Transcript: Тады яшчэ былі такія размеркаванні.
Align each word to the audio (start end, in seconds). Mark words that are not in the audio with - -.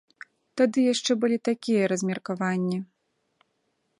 Тады 0.59 0.79
яшчэ 0.93 1.11
былі 1.25 1.37
такія 1.49 1.83
размеркаванні. 1.93 2.77